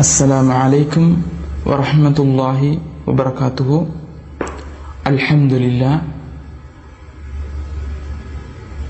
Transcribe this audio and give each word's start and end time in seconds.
السلام 0.00 0.46
عليكم 0.52 1.06
ورحمة 1.66 2.18
الله 2.18 2.60
وبركاته 3.10 3.70
الحمد 5.06 5.52
لله 5.52 5.96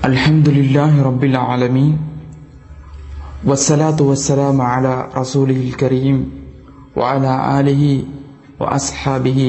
الحمد 0.05 0.47
لله 0.49 0.91
رب 1.01 1.23
العالمين 1.23 1.93
والصلاة 3.45 3.97
والسلام 3.99 4.61
على 4.61 5.09
رسوله 5.17 5.59
الكريم 5.73 6.17
وعلى 6.95 7.31
آله 7.59 7.83
وأصحابه 8.61 9.39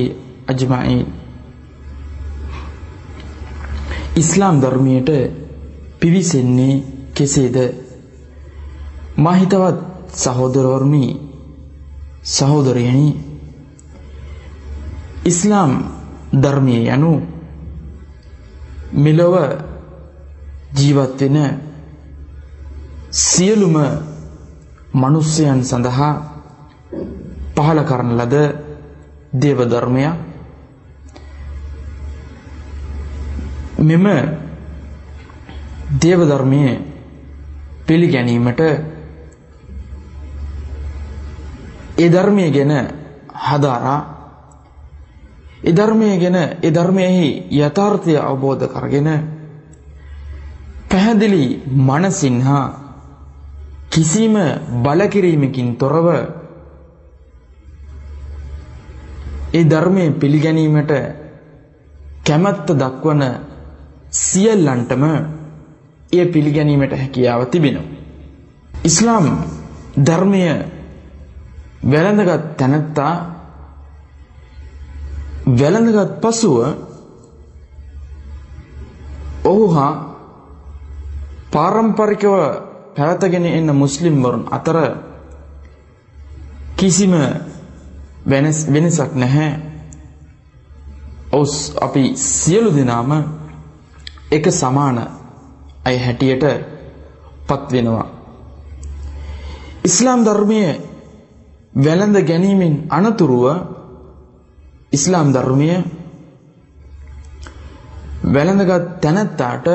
أجمعين 0.48 1.06
ඉස්ලාම් 4.16 4.56
ධර්මයට 4.64 5.10
පිවිසෙන්නේ 6.00 6.82
කෙසේද 7.14 7.56
මහිතවත් 9.18 9.76
සහෝදරවරුනි 10.22 11.06
සහෝදරයනි 12.22 13.08
ඉස්ලාම් 15.24 15.72
ධර්මය 16.32 16.76
යනු 16.88 17.12
මෙලොව 18.94 19.34
ජීවත්වෙන 20.72 21.36
සියලුම 23.10 23.76
මනුස්්‍යයන් 24.94 25.60
සඳහා 25.62 26.12
පහළ 27.54 27.80
කරන 27.82 28.10
ලද 28.14 28.34
දේවධර්මයක් 29.34 30.14
මෙම 33.80 34.06
දේවධර්මය 35.98 36.62
පිළිගැනීමට 37.86 38.60
ඒ 42.02 42.08
ධර්මය 42.08 42.50
ගැන 42.50 42.72
හදාරා 43.42 44.00
ඒ 45.62 45.72
ධර්මය 45.72 46.06
ගැන 46.18 46.36
ඒ 46.60 46.70
ධර්මයෙහි 46.70 47.28
යථාර්ථය 47.58 48.14
අවබෝධ 48.20 48.66
කරගෙන 48.66 49.08
පැහැදිලි 50.88 51.44
මනසින් 51.80 52.36
හා 52.40 52.66
කිසිම 53.90 54.34
බලකිරීමකින් 54.82 55.68
තොරව 55.76 56.06
ඒ 59.52 59.64
ධර්මය 59.64 60.04
පිළිගැනීමට 60.12 60.92
කැමැත්ත 62.24 62.68
දක්වන 62.72 63.22
සියල්ලන්ටම 64.18 65.04
එය 66.12 66.26
පිළිගැනීමට 66.26 66.92
හැකියාව 66.92 67.42
තිබෙනවා. 67.46 67.90
ඉස්ලාම් 68.84 69.26
ධර්මය 69.98 70.42
වැළඳගත් 71.82 72.44
තැනැත්තා 72.56 73.14
වැළඳගත් 75.50 76.12
පසුව 76.20 76.56
ඔහු 79.44 79.66
හා 79.68 79.92
පාරම්පරිකව 81.52 82.34
පැවතගෙන 82.96 83.46
එන්න 83.48 83.70
මුස්ලිම්වරුන් 83.74 84.44
අතර 84.50 84.76
කිසිම 86.76 87.14
වෙනසක් 88.70 89.10
නැහැ 89.14 89.52
ඔවුස් 91.32 91.54
අපි 91.76 92.02
සියලු 92.16 92.70
දෙනාම 92.70 93.10
එක 94.30 94.44
සමාන 94.52 94.98
අය 95.84 95.96
හැටියට 95.98 96.44
පත්වෙනවා. 97.48 98.06
ඉස්ලාම් 99.84 100.20
ධර්මය 100.24 100.60
වැළඳ 101.74 102.16
ගැනීමෙන් 102.22 102.74
අනතුරුව 102.90 103.44
ඉස්ලාම් 104.92 105.32
ධර්මය 105.32 105.68
වැළඳගත් 108.26 109.00
තැනැත්තාට 109.00 109.66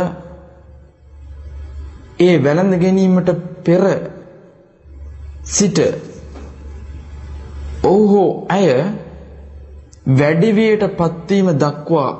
ඒ 2.19 2.35
වැළඳ 2.39 2.73
ගැනීමට 2.75 3.29
පෙර 3.63 3.83
සිට 5.45 5.77
ඔහු 7.83 8.07
හෝ 8.07 8.45
ඇය 8.49 8.69
වැඩිවියට 10.09 10.83
පත්වීම 10.93 11.47
දක්වා 11.55 12.11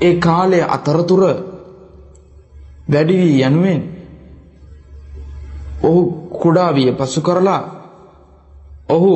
ඒ 0.00 0.14
කාලය 0.18 0.60
අතරතුර 0.68 1.22
වැඩිවී 2.88 3.42
යනුවෙන් 3.42 3.82
ඔහු 5.84 6.00
කුඩාවිය 6.32 6.90
පසු 6.92 7.20
කරලා 7.20 7.79
ඔහු 8.90 9.14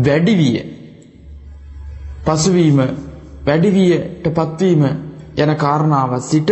වැඩිවිය. 0.00 0.58
පසුවීම 2.24 2.80
වැඩිවියට 3.42 4.24
පත්වීම 4.30 4.82
යන 5.36 5.50
කාරණාව 5.56 6.12
සිට 6.22 6.50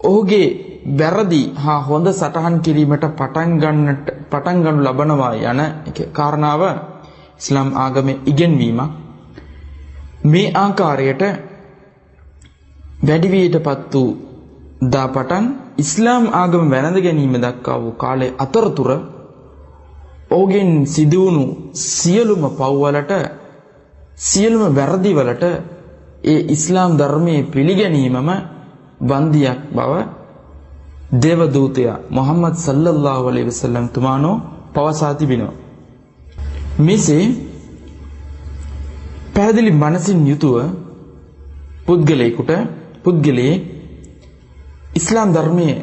ඔහුගේ 0.00 0.46
වැරදි 0.92 1.40
හා 1.56 1.80
හොඳ 1.82 2.06
සටහන් 2.10 2.56
කිරීමට 2.60 3.04
පටන් 3.12 3.50
ගන්නට 3.58 4.06
පටන් 4.30 4.58
ගනු 4.58 4.80
ලබනවා 4.82 5.34
යන 5.44 5.60
කාරණාව 6.12 6.62
ඉස්ලාම් 7.40 7.68
ආගමේ 7.76 8.20
ඉගෙනවීමක් 8.26 8.92
මේ 10.24 10.52
ආකාරයට 10.54 11.22
වැඩිවියට 13.02 13.56
පත් 13.60 13.92
වූ 13.94 14.10
දා 14.86 15.08
පටන් 15.08 15.44
ඉස්ලාම් 15.78 16.24
ආගම 16.34 16.64
වැළඳ 16.68 16.98
ගැනීම 17.00 17.34
දක්වා 17.38 17.78
වූ 17.78 17.94
කාලය 17.94 18.28
අතරතුර 18.38 18.90
ඔහුගෙන් 20.30 20.70
සිදුවුණු 20.86 21.44
සියලුම 21.74 22.42
පව්වලට 22.50 23.12
සියලුම 24.20 24.62
වැරදිවලට 24.74 25.44
ඒ 26.24 26.40
ඉස්ලාම් 26.48 26.92
ධර්මයේ 26.98 27.42
පිළිගැනීමම 27.44 28.30
වන්දියක් 29.00 29.60
බව 29.72 29.92
දේවදූතයා 31.14 31.98
මොහම්මද් 32.10 32.54
සල්ලල්ලාහු 32.56 33.28
අලයිහි 33.28 33.48
වසල්ලම් 33.48 33.86
තුමානෝ 33.88 34.36
පවසා 34.74 35.14
තිබෙනවා. 35.14 35.54
මෙසේ 36.78 37.24
පැහැදිලි 39.34 39.72
මනසින් 39.72 40.20
යුතුව 40.26 40.56
පුද්ගලයෙකුට 41.86 42.50
පුද්ගලයේ 43.04 43.54
ඉස්ලාම් 44.94 45.30
ධර්මයේ 45.32 45.76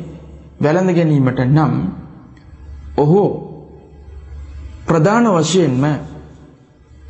වැළඳ 0.62 0.92
ගැනීමට 0.92 1.40
නම් 1.48 1.74
ඔහු 2.98 3.22
ප්‍රධාන 4.86 5.26
වශයෙන්ම 5.36 5.84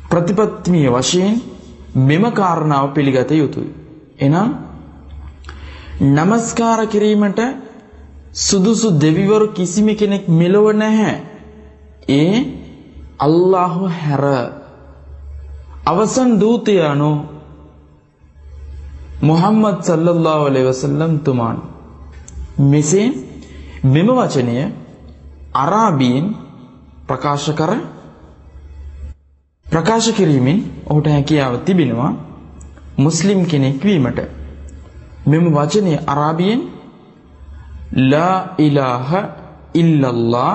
ප්‍රතිපත්තිමය 0.08 0.88
වශයෙන් 0.90 1.34
මෙම 1.98 2.24
කාරණාව 2.32 2.86
පිළිගත 2.94 3.30
යුතුයි. 3.32 3.70
එනම් 4.18 4.48
නමස්කාර 6.08 6.80
කිරීමට 6.86 7.40
සුදුසු 8.36 8.88
දෙවිවරු 8.94 9.46
කිසිම 9.48 9.88
කෙනෙක් 9.90 10.24
මෙලොව 10.30 10.66
නැහැ. 10.72 11.14
ඒ 12.10 12.34
අල්ලාහු 13.18 13.82
හැර 13.94 14.24
අවසන් 15.86 16.30
දූතයානෝ 16.40 17.16
මොහම්මද් 19.22 19.78
සල්ලල්ලාහු 19.80 20.42
අලයිහි 20.44 20.68
වසල්ලම් 20.68 21.12
තුමාන් 21.18 21.58
මෙසේ 22.62 23.08
මෙම 23.84 24.08
වචනය 24.10 24.56
අරාබීන් 25.54 26.26
ප්‍රකාශ 27.06 27.50
කර 27.50 27.72
ප්‍රකාශ 29.66 30.10
කිරීමෙන් 30.12 30.58
ඔහුට 30.86 31.06
හැකියාව 31.06 31.54
තිබෙනවා 31.64 32.12
මුස්ලිම් 32.98 33.40
කෙනෙක් 33.44 33.80
වීමට 33.80 34.18
මෙම 35.26 35.44
වචනය 35.50 35.92
අරාබියෙන් 36.04 36.60
ලා 38.04 38.54
ඉලාහ 38.58 39.10
ඉල්ලල්ලා 39.74 40.54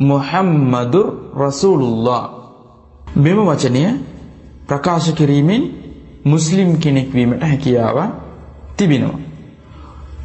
මුහම්මදුර් 0.00 1.06
රසූලුල්ලා 1.34 2.24
මෙම 3.16 3.38
වචනය 3.40 3.82
ප්‍රකාශ 4.66 5.10
කිරීමෙන් 5.12 5.62
මුස්ලිම් 6.24 6.70
කෙනෙක් 6.76 7.08
වීමට 7.10 7.42
හැකියාව 7.42 7.98
තිබෙනවා. 8.76 9.20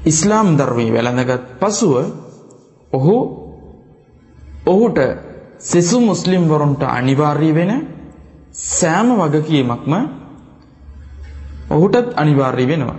ඉස්ලාම් 0.06 0.48
ධර්මයේ 0.58 0.94
වැළඳගත් 0.94 1.44
පසුව 1.60 1.94
ඔහු 2.94 3.16
ඔහුට 4.66 4.98
සෙසු 5.62 5.98
මුස්ලිම් 6.02 6.44
වරුන්ට 6.48 6.84
අනිවාර්ය 6.90 7.50
වෙන 7.52 7.72
සෑම 8.52 9.10
වගකීමක්ම 9.14 9.94
ඔහුටත් 11.70 12.08
අනිවාර්ය 12.16 12.66
වෙනවා. 12.68 12.98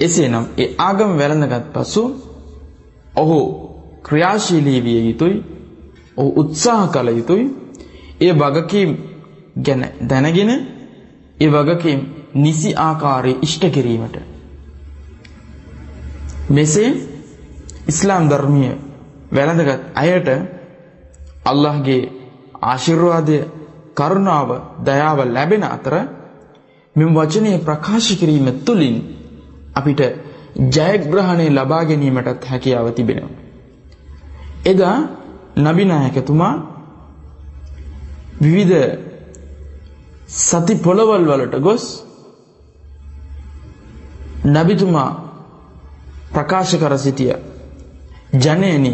එසේනම් 0.00 0.44
ඒ 0.56 0.68
ආගම 0.78 1.10
වැළඳගත් 1.18 1.66
පසු 1.74 2.02
ඔහු 3.14 3.38
ක්‍රියාශීලී 4.02 4.80
විය 4.80 5.00
යුතුයි. 5.08 5.36
ඔහු 6.16 6.30
උත්සාහ 6.36 6.82
කළ 6.88 7.08
යුතුයි. 7.10 7.44
ඒ 8.20 8.32
වගකීම් 8.34 8.90
ගැන 9.56 9.82
දැනගෙන 10.02 10.50
ඒ 11.38 11.50
වගකීම් 11.50 12.00
නිසි 12.34 12.70
ආකාරයේ 12.78 13.40
ඉෂ්ට 13.42 13.64
කිරීමට 13.70 14.16
මෙසේ 16.50 16.90
ඉස්ලාම් 17.88 18.24
ධර්මීය 18.28 18.74
වැළඳගත් 19.32 19.82
අයට 19.94 20.28
අල්ලාහගේ 21.44 22.02
ආශිර්වාදය 22.62 23.38
කරුණාව 23.94 24.50
දයාව 24.84 25.18
ලැබෙන 25.26 25.64
අතර 25.66 25.94
මෙම 26.96 27.10
වචනය 27.12 27.50
ප්‍රකාශ 27.60 28.10
කිරීම 28.14 28.46
තුළින් 28.60 28.96
අපිට 29.74 30.00
ජයග්‍රහණය 30.68 31.46
ලබා 31.50 31.82
ගැනීමටත් 31.84 32.44
හැකියාව 32.44 32.86
තිබෙනවා. 32.92 33.32
එදා 34.64 34.98
නබිනායකතුමා 35.58 36.54
විවිධ 38.40 38.74
සති 40.28 40.74
පොළවල් 40.76 41.24
වලට 41.30 41.56
ගොස් 41.58 41.84
නබිතුමා 44.46 45.10
ප්‍රකාශ 46.32 46.74
කර 46.74 46.94
සිටිය 46.98 47.34
ජනයනි 48.36 48.92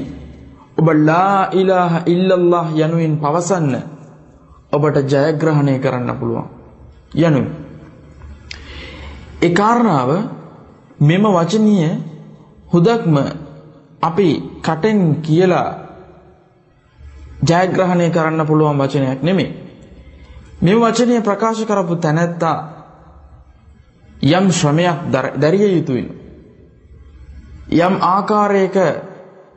ඔබ 0.77 0.89
ලා 0.99 1.51
ඉලාහ 1.53 1.93
ඉල්ලල්ලාහ් 2.07 2.67
යනුවෙන් 2.75 3.15
පවසන්න 3.17 3.75
ඔබට 4.73 4.97
ජයග්‍රහණය 5.05 5.75
කරන්න 5.79 6.11
පුළුවන්. 6.15 6.47
යනු 7.17 7.43
ඒ 9.41 9.51
කාරණාව 9.51 10.11
මෙම 11.01 11.25
වචනීය 11.27 11.91
හුදක්ම 12.67 13.17
අපි 14.03 14.29
කටෙන් 14.63 15.01
කියලා 15.19 15.71
ජයග්‍රහණය 17.43 18.07
කරන්න 18.11 18.47
පුළුවන් 18.47 18.79
වචනයක් 18.79 19.23
නෙමෙයි. 19.23 19.51
මේ 20.61 20.77
වචනය 20.77 21.21
ප්‍රකාශ 21.21 21.65
කරපු 21.65 21.97
තැනැත්තා 21.97 22.59
යම් 24.23 24.47
ශ්‍රමයක් 24.51 24.99
දැරිය 25.35 25.73
යුතුයි. 25.73 26.07
යම් 27.77 27.95
ආකාරයක 28.05 28.77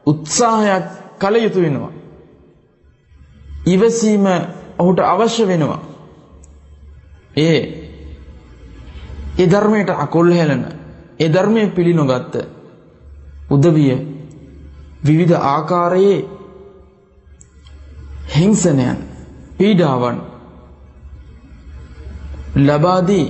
උත්සාහයක් 0.05 1.02
කළ 1.23 1.35
යුතු 1.37 1.59
වෙනවා. 1.61 1.93
ඉවසීම 3.67 4.25
ඔහුට 4.79 4.99
අවශ්‍ය 5.01 5.43
වෙනවා. 5.45 5.81
ඒ 7.37 7.59
ඒ 9.35 9.47
ධර්මයට 9.47 9.89
අකුල් 9.95 10.31
හෙලන 10.31 10.63
ඒ 11.19 11.29
ධර්මයේ 11.29 11.67
පිළිනොගත්ත 11.67 12.35
උදවිය 13.49 13.93
විවිධ 15.05 15.35
ආකාරයේ 15.45 16.19
හිංසනයන් 18.33 18.97
පීඩාවන් 19.57 20.17
ලබාදී 22.57 23.27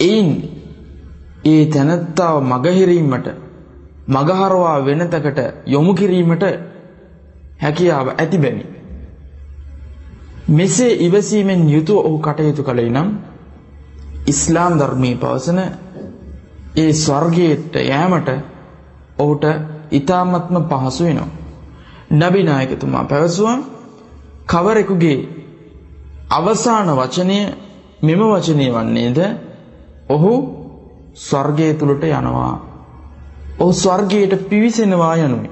එයින් 0.00 0.30
ඒ 1.44 1.62
තැනැත්තාව 1.66 2.36
මගහිරීමට 2.44 3.26
මගහරවා 4.10 4.78
වෙනතකට 4.80 5.40
යොමු 5.66 5.94
කිරීමට 5.94 6.44
හැකියාව 7.60 8.08
ඇති 8.12 8.38
බැනි. 8.38 8.64
මෙසේ 10.50 10.92
ඉවසීමෙන් 10.98 11.62
යුතුව 11.68 11.98
ඔහු 11.98 12.18
කටයුතු 12.18 12.62
කළේ 12.62 12.90
නම් 12.90 13.08
ඉස්ලාම් 14.26 14.72
ධර්මී 14.78 15.14
පවසන 15.16 15.60
ඒ 16.76 16.92
ස්වර්ගයට 16.94 17.74
යෑමට 17.82 18.28
ඔහුට 19.18 19.44
ඉතාමත්ම 19.90 20.56
පහසු 20.64 21.04
වෙනවා. 21.04 21.28
නබිනායකතුමා 22.12 23.04
පැවසුවා 23.04 23.58
කවරෙකුගේ 24.46 25.18
අවසාන 26.30 26.88
වචනය 26.92 27.36
මෙම 28.02 28.20
වචනය 28.24 28.66
වන්නේද 28.70 29.18
ඔහු 30.08 30.32
ස්වර්ගය 31.16 31.74
තුළට 31.74 32.04
යනවා. 32.04 32.69
ඔහු 33.60 33.72
ස්වර්ගයට 33.74 34.32
පිවිසෙනවා 34.48 35.14
යනුයි. 35.16 35.50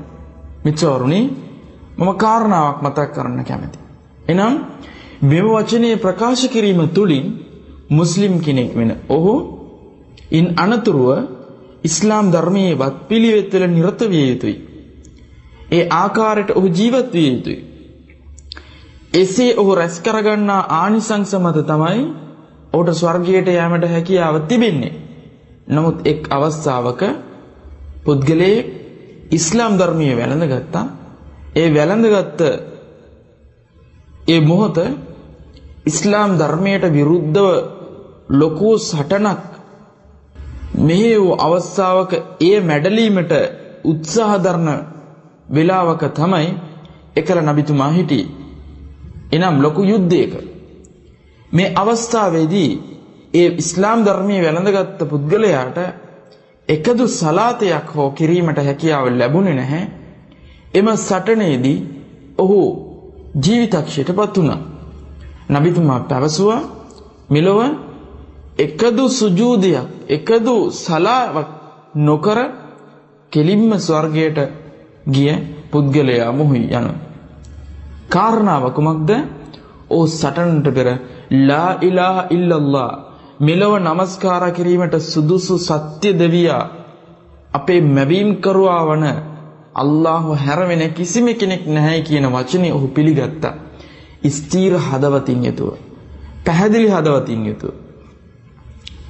මිත්‍රවරුණි 0.64 1.20
මම 1.98 2.10
කාරණාවක් 2.16 2.78
මතක් 2.82 3.08
කරන්න 3.14 3.44
කැමති. 3.44 3.78
එනම් 4.28 4.54
මෙම 5.22 5.46
වචනය 5.48 5.90
ප්‍රකාශ 5.96 6.44
කිරීම 6.46 6.80
තුළින් 6.88 7.26
මුස්ලිම් 7.90 8.34
කෙනෙක් 8.40 8.70
වෙන 8.74 8.90
ඔහු 9.08 9.34
ඉන් 10.30 10.46
අනතුරුව 10.56 11.08
ඉස්ලාම් 11.84 12.26
ධර්මයේ 12.30 12.74
වත් 12.74 12.96
පිළිවෙත්වල 13.08 13.64
නිරත 13.68 14.00
විය 14.02 14.24
යුතුයි. 14.28 14.56
ඒ 15.72 15.84
ආකාරයට 15.92 16.50
ඔහු 16.50 16.66
ජීවත් 16.68 17.12
විය 17.12 17.28
යුතුයි. 17.28 17.58
එසේ 19.14 19.52
ඔහු 19.56 19.70
රැස් 19.74 19.96
කරගන්නා 20.00 20.62
ආනිසංස 20.74 21.32
මත 21.34 21.58
තමයි 21.66 22.00
ඔහුට 22.72 22.90
ස්වර්ගයට 22.92 23.48
යෑමට 23.48 23.84
හැකියාව 23.86 24.36
තිබෙන්නේ. 24.42 24.94
නමුත් 25.68 25.98
එක් 26.04 26.20
අවස්ථාවක 26.30 27.02
පුද්ගලයෙක් 28.08 28.66
ඉස්ලාම් 29.30 29.72
ධර්මයේ 29.76 30.14
වැළඳගත්තා. 30.16 30.86
ඒ 31.54 31.68
වැළඳගත්ත 31.68 32.40
ඒ 34.26 34.40
මොහොත 34.40 34.78
ඉස්ලාම් 35.86 36.30
ධර්මයට 36.36 36.84
විරුද්ධව 36.88 37.48
ලොකු 38.30 38.70
සටනක් 38.80 39.42
මෙහි 40.78 41.10
වූ 41.16 41.38
අවස්ථාවක 41.38 42.12
එය 42.40 42.56
මැඩලීමට 42.60 43.32
උත්සාහ 43.84 44.32
දරන 44.38 44.68
වෙලාවක 45.48 46.02
තමයි 46.10 46.48
එකල 47.16 47.38
නබිතුමා 47.42 47.90
හිටියේ. 47.90 48.34
එනම් 49.32 49.56
ලොකු 49.58 49.82
යුද්ධයක 49.84 50.32
මේ 51.52 51.72
අවස්ථාවේදී 51.74 52.70
ඒ 53.34 53.48
ඉස්ලාම් 53.54 53.98
ධර්මයේ 54.04 54.44
වැළඳගත් 54.44 55.00
පුද්ගලයාට 55.10 55.78
එකදු 56.68 57.04
සලාතයක් 57.10 57.88
හෝ 57.94 58.10
කිරීමට 58.10 58.58
හැකියාව 58.58 59.06
ලැබුණේ 59.10 59.54
නැහැ. 59.54 59.84
එම 60.74 60.88
සටනේදී 60.98 61.78
ඔහු 62.38 62.58
ජීවිතක්ෂයට 63.42 64.10
පත් 64.12 64.34
වුණා. 64.36 64.60
නබිතුමා 65.50 66.00
පැවසුවා 66.00 66.62
මෙලොව 67.30 67.60
එකදු 68.58 69.04
සුජූදයක් 69.10 69.86
එකදු 70.08 70.54
සලාවක් 70.74 71.48
නොකර 71.98 72.38
කෙලින්ම 73.32 73.72
ස්වර්ගයට 73.78 74.38
ගිය 75.06 75.32
පුද්ගලයා 75.70 76.30
මොහි 76.32 76.62
යන. 76.70 76.86
කාරණාව 78.08 78.64
කුමක්ද? 78.72 79.10
ඕ 79.90 80.06
සටනට 80.08 80.66
පෙර 80.68 80.88
ලා 81.40 81.70
ඉලාහ 81.80 82.16
ඉල්ලල්ලා 82.30 82.92
මෙලව 83.40 83.72
නමස්කාර 83.78 84.44
කිරීමට 84.52 84.94
සුදුසු 85.02 85.58
සත්‍ය 85.58 86.10
දෙවියා 86.12 86.64
අපේ 87.52 87.80
මැවීම් 87.88 88.30
කරුවා 88.36 88.82
වන 88.86 89.04
අල්ලාහ් 89.74 90.24
හැරවෙන 90.36 90.82
කිසිම 90.92 91.26
කෙනෙක් 91.34 91.62
නැහැ 91.66 92.00
කියන 92.02 92.26
වචනේ 92.26 92.72
ඔහු 92.72 92.88
පිළිගත්තා. 92.88 93.54
ස්ථීර 94.28 94.74
හදවතින් 94.80 95.44
යුතුව. 95.44 95.70
පැහැදිලි 96.44 96.88
හදවතින් 96.88 97.46
යුතුව. 97.46 97.74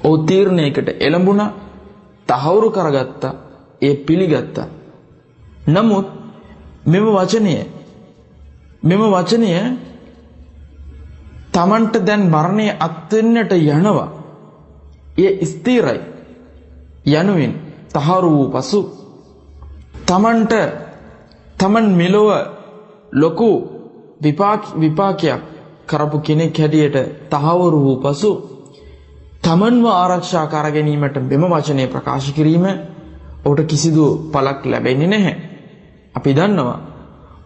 ඔහු 0.03 0.17
තීරණයකට 0.19 0.89
එළඹුණා, 0.99 1.51
තහවුරු 2.27 2.69
කරගත්තා, 2.69 3.33
ඒ 3.81 3.95
පිළිගත්තා. 3.97 4.67
නමුත් 5.67 6.07
මෙම 6.85 7.05
වචනය 7.07 7.53
මෙම 8.83 9.01
වචනය 9.07 9.51
තමන්ට 11.51 11.95
දැන් 11.99 12.21
මරණය 12.29 12.65
අත්වෙන්නට 12.79 13.51
යනවා. 13.53 14.18
එය 15.19 15.45
ස්ථීරයි. 15.45 15.99
යනුවෙන් 17.07 17.53
තහවුරු 17.89 18.29
වූ 18.29 18.47
පසු 18.51 18.79
තමන්ට 20.05 20.53
තමන් 21.57 21.87
මෙලොව 21.91 22.29
ලොකු 23.13 23.51
විපාකයක් 24.75 25.41
කරපු 25.87 26.17
කෙනෙක් 26.19 26.57
හැටියට 26.57 26.97
තහවුරු 27.29 27.79
වූ 27.79 27.97
පසු 27.97 28.31
තමන්ව 29.43 29.85
ආරක්ෂා 29.93 30.45
කර 30.47 30.67
ගැනීමට 30.67 31.15
මෙම 31.21 31.43
වචනය 31.45 31.87
ප්‍රකාශ 31.87 32.29
කිරීම 32.33 32.65
ඔහුට 33.45 33.61
කිසිදු 33.63 34.05
පළක් 34.31 34.59
ලැබෙන්නේ 34.65 35.07
නැහැ. 35.07 35.35
අපි 36.15 36.31
දන්නවා 36.33 36.79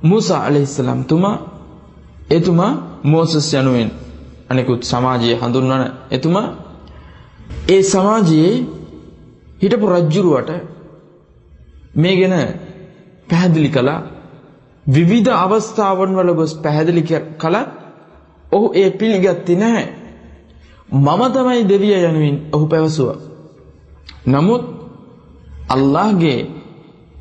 මූසා 0.02 0.42
අලයිහිස්සලාම් 0.44 1.02
තුමා 1.04 1.38
එතුමා 2.30 2.74
මෝසස් 3.04 3.54
යනුවෙන් 3.54 3.90
අනෙකුත් 4.50 4.82
සමාජයේ 4.84 5.36
හඳුන්වන 5.36 5.84
එතුමා 6.12 6.48
ඒ 7.68 7.82
සමාජයේ 7.84 8.54
හිටපු 9.62 9.86
රජ්ජුරුවට 9.88 10.50
මේ 11.96 12.16
ගැන 12.16 12.36
පැහැදිලි 13.28 13.70
කළා 13.70 14.02
විවිධ 14.86 15.32
අවස්ථාවන් 15.36 16.12
වල 16.16 16.32
ගොස් 16.34 16.54
පැහැදිලි 16.56 17.04
කළත් 17.38 17.70
ඔහු 18.52 18.68
ඒ 18.76 18.90
පිළිගත්තේ 18.92 19.56
නැහැ. 19.56 19.88
මම 20.90 21.22
තමයි 21.34 21.64
දෙවිය 21.64 21.94
යනුවෙන් 22.00 22.38
ඔහු 22.54 22.66
පැවසුවා. 22.68 23.20
නමුත් 24.28 24.64
අල්ලාහ්ගේ 25.70 26.40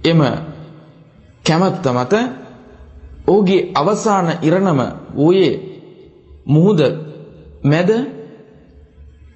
එම 0.04 0.20
කැමැත්ත 1.44 1.84
මත 1.88 2.14
ඔහුගේ 3.26 3.70
අවසාන 3.74 4.28
ඉරණම 4.42 4.80
වූයේ 5.16 5.54
මුහුද 6.46 6.80
මැද 7.64 7.90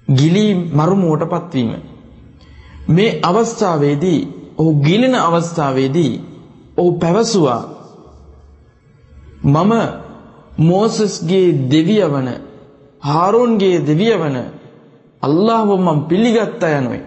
ගිලී 0.09 0.53
මරුමුවට 0.73 1.23
පත්වීම. 1.25 1.71
මේ 2.87 3.19
අවස්ථාවේදී 3.21 4.19
ඔහු 4.57 4.71
ගිලෙන 4.75 5.15
අවස්ථාවේදී 5.17 6.13
ඔහු 6.77 6.91
පැවසුවා 6.93 7.63
මම 9.45 9.73
මෝසස්ගේ 10.59 11.47
දෙවිය 11.71 12.03
වන 12.03 12.29
හාරෝන්ගේ 13.01 13.77
දෙවිය 13.79 14.13
වන 14.13 14.37
අල්ලාහව 15.23 15.69
මම 15.77 15.99
පිළිගත්තා 16.01 16.77
යනුයි. 16.77 17.01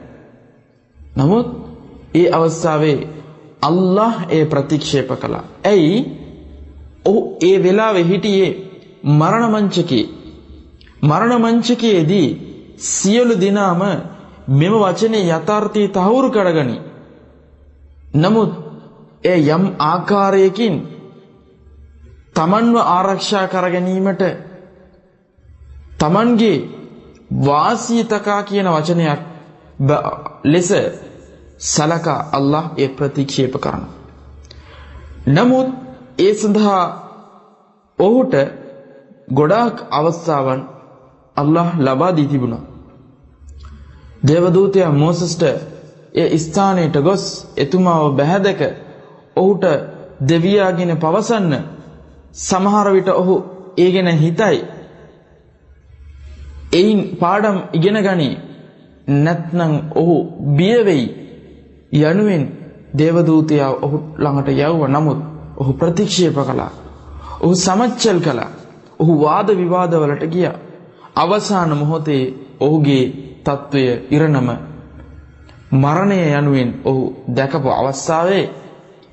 නමුත් 1.16 1.49
ඒ 2.14 2.28
අවස්ථාවේ 2.30 2.99
අල්ලාහ් 3.62 4.14
ඒ 4.28 4.45
ප්‍රතික්ෂේප 4.45 5.11
කළා. 5.21 5.45
ඇයි? 5.64 5.97
ඔහු 7.04 7.21
ඒ 7.40 7.57
වෙලාවේ 7.62 8.04
හිටියේ 8.04 8.50
මරණ 9.11 9.52
මංචකේ. 9.52 10.04
මරණ 11.02 11.42
මංචකයේදී 11.42 12.28
සියලු 12.81 13.35
දිනාම 13.37 13.83
මෙම 14.51 14.75
වචනේ 14.75 15.29
යථාර්ථය 15.29 15.83
තහවුරු 15.89 16.31
කරගනි. 16.31 16.77
නමුත් 18.15 18.53
ඒ 19.25 19.39
යම් 19.49 19.65
ආකාරයකින් 19.81 20.77
තමන්ව 22.35 22.77
ආරක්ෂා 22.89 23.47
කර 23.47 23.67
ගැනීමට 23.67 24.23
තමන්ගේ 25.99 26.59
වාසියතකා 27.39 28.43
කියන 28.43 28.69
වචනයක් 28.69 29.21
ලෙස 30.45 30.71
සලකා 31.67 32.21
අල්ලාහ් 32.33 32.67
ඒ 32.77 32.89
ප්‍රතික්ෂේප 32.91 33.55
කරන. 33.57 33.85
නමුත් 35.29 35.69
ඒ 36.19 36.33
සඳහා 36.35 36.85
ඔහුට 37.99 38.35
ගොඩාක් 39.29 39.77
අවස්ථාවන් 39.91 40.61
අල්ලාහ් 41.37 41.69
ලබා 41.79 42.13
දී 42.13 42.27
තිබුණා. 42.27 42.65
දේවදූතයා 44.27 44.93
මෝසස්ට 44.93 45.43
ඒ 46.15 46.39
ස්ථානයට 46.39 46.97
ගොස් 46.99 47.25
එතුමාව 47.57 48.05
බැහැදක 48.13 48.61
ඔහුට 49.37 49.65
දෙවියාගෙන 50.23 50.93
පවසන්න 50.97 51.55
සමහර 52.41 52.93
විට 52.93 53.09
ඔහු 53.11 53.35
ඒ 53.77 53.91
ගැන 53.93 54.09
හිතයි. 54.17 54.59
එයින් 56.73 57.01
පාඩම් 57.17 57.59
ඉගෙන 57.73 57.99
ගනී. 57.99 58.35
නැත්නම් 59.09 59.73
ඔහු 59.95 60.17
බිය 60.57 60.85
වෙයි. 60.85 61.07
යනුවෙන් 61.93 62.45
දේවදූතයා 62.95 63.73
ඔහු 63.83 63.97
ළඟට 64.19 64.49
යවුව 64.59 64.83
නමුත් 64.89 65.21
ඔහු 65.57 65.73
ප්‍රතික්ෂේප 65.73 66.39
කළා. 66.41 66.73
ඔහු 67.41 67.55
සමච්චල් 67.57 68.19
කළා. 68.21 68.51
ඔහු 68.99 69.13
වාද 69.21 69.49
විවාදවලට 69.53 70.25
ගියා. 70.27 70.57
අවසාන 71.17 71.76
මොහොතේ 71.76 72.35
ඔහුගේ 72.61 73.05
తත්වය 73.45 73.83
ඉරණම 74.11 74.49
මරණය 75.73 76.19
යනුවෙන් 76.31 76.71
ඔහු 76.85 77.02
දැකපු 77.29 77.69
අවස්ථාවේ 77.71 78.45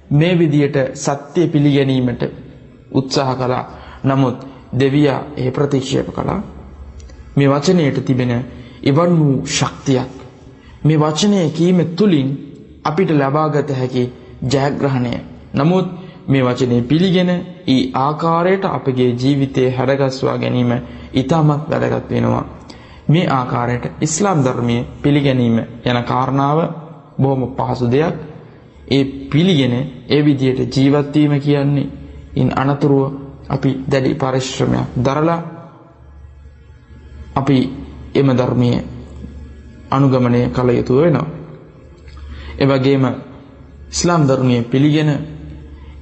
මේ 0.10 0.34
විදියට 0.36 0.78
සත්‍ය 0.96 1.48
පිළිගැනීමට 1.48 2.24
උත්සාහ 2.92 3.36
කළා. 3.36 3.66
නමුත් 4.04 4.38
දෙවියා 4.74 5.22
ඒ 5.38 5.52
ප්‍රතික්ෂේප 5.52 6.08
කළා. 6.08 6.42
මේ 7.36 7.50
වචනයට 7.50 8.06
තිබෙන 8.06 8.32
ඉවන් 8.84 9.12
වූ 9.20 9.46
ශක්තියක් 9.48 10.10
මේ 10.84 10.98
වචනය 10.98 11.50
කීම 11.50 11.80
තුලින් 11.96 12.30
අපිට 12.84 13.10
ලබාගත 13.12 13.70
හැකි 13.72 14.04
ජයග්‍රහණය. 14.44 15.14
නමුත් 15.54 15.88
මේ 16.28 16.44
වචනේ 16.44 16.82
පිළිගෙන 16.82 17.30
ඊ 17.68 17.92
ආකාරයට 17.96 18.66
අපගේ 18.68 19.12
ජීවිතයේ 19.14 19.72
හැඩගස්වා 19.72 20.38
ගැනීම 20.38 20.72
ඊටමත් 21.14 21.70
වැදගත් 21.70 22.10
වෙනවා. 22.10 22.46
මේ 23.08 23.28
ආකාරයට 23.30 23.86
ඉස්ලාම් 24.02 24.44
ධර්මයේ 24.44 24.88
පිළිගැනීම 25.02 25.58
යන 25.86 26.04
කාරණාව 26.04 26.60
බොහොම 27.18 27.42
පහසු 27.56 27.86
දෙයක්. 27.88 28.16
ඒ 28.88 29.04
පිළිගෙන 29.32 29.74
ඒ 30.10 30.22
විදිහට 30.26 30.76
ජීවත් 30.76 31.16
වීම 31.16 31.40
කියන්නේ 31.40 31.90
ඉන් 32.36 32.50
අනතුරුව 32.56 33.14
අපි 33.50 33.70
දැඩි 33.92 34.16
පරිශ්‍රමයක් 34.16 34.88
දරලා 34.98 35.42
අපි 37.36 37.58
එම 38.16 38.30
ධර්මයේ 38.34 38.84
අනුගමනය 39.92 40.42
කළ 40.50 40.70
යුතු 40.72 40.94
වෙනවා. 40.96 41.28
ඒ 42.60 42.66
වගේම 42.66 43.04
ඉස්ලාම් 43.92 44.22
ධර්මයේ 44.28 44.62
පිළිගෙන 44.64 45.10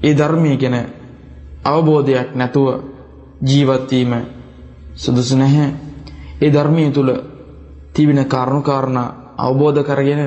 ඒ 0.06 0.14
ධර්මයේ 0.14 0.58
ගැන 0.58 0.78
අවබෝධයක් 1.64 2.30
නැතුව 2.36 2.68
ජීවත් 3.42 3.92
වීම 3.92 4.14
සුදුසු 4.96 5.36
නැහැ. 5.36 5.70
ඒ 6.42 6.52
ධර්මයේ 6.52 6.92
තුල 6.92 7.10
තිබෙන 7.94 8.26
කරුණු 8.26 8.62
කාරණා 8.62 9.08
අවබෝධ 9.38 9.84
කරගෙන 9.84 10.22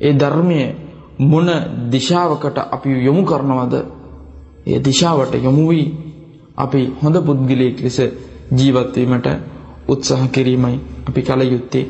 ඒ 0.00 0.12
ධර්මයේ 0.14 0.76
මොන 1.20 1.48
දිශාවකට 1.90 2.58
අපි 2.66 2.90
යොමු 3.04 3.22
කරනවද 3.24 3.74
ඒ 4.66 4.78
දිශාවට 4.80 5.34
යොමු 5.36 5.68
වී 5.68 5.86
අපි 6.56 6.80
හොඳ 7.02 7.16
පුද්ගලයෙක් 7.18 7.76
ලෙස 7.80 7.98
ජීවත් 8.50 8.94
වීමට 8.96 9.26
උත්සාහ 9.88 10.28
කිරීමයි 10.28 10.80
අපි 11.08 11.20
කල 11.22 11.42
යුත්තේ. 11.44 11.86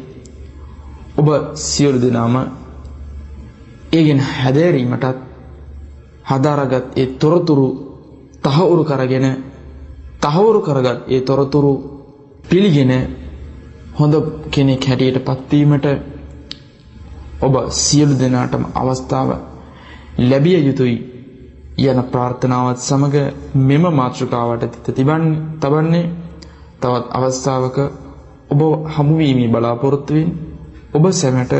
ඔබ 1.16 1.28
සියලු 1.54 1.98
දෙනාම 1.98 2.34
ඒගෙන 3.92 4.20
හැදෑරීමටත් 4.20 5.29
හදාරගත් 6.24 6.86
ඒ 6.96 7.06
තොරතුරු 7.16 7.68
තහවුරු 8.44 8.82
කරගෙන 8.84 9.26
තහවුරු 10.20 10.60
කරගත් 10.60 10.98
ඒ 11.08 11.20
තොරතුරු 11.22 11.72
පිළිගෙන 12.44 12.92
හොඳ 13.94 14.14
කෙනෙක් 14.50 14.84
හැටියට 14.84 15.24
පත්වීමට 15.26 15.86
ඔබ 17.40 17.54
සියලු 17.76 18.14
දෙනාටම 18.14 18.64
අවස්ථාව 18.74 19.28
ලැබිය 20.20 20.58
යුතුයි 20.60 20.96
යන 21.80 22.00
ප්‍රාර්ථනාවත් 22.04 22.78
සමග 22.78 23.14
මෙම 23.60 23.84
මාතෘකාවට 23.92 24.72
තිත 24.74 24.86
තිබන්නේ 24.90 25.42
තබන්නේ. 25.60 26.12
තවත් 26.78 27.06
අවස්ථාවක 27.10 27.76
ඔබ 28.50 28.60
හමුවීමේ 28.86 29.48
බලාපොරොත්තුවෙන් 29.48 30.30
ඔබ 30.94 31.04
සැමට 31.12 31.52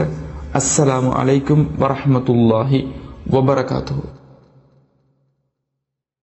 අස්සලාමු 0.54 1.10
අලයිකුම් 1.12 1.60
වරහමතුල්ලාහි 1.78 2.80
වබරකාතුහු. 3.26 4.19